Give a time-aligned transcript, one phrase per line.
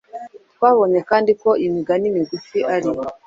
[0.53, 2.89] Twabonye kandi ko imigani migufi ari